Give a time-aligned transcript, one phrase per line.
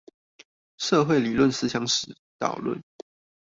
[0.77, 2.81] 社會理論思想史導論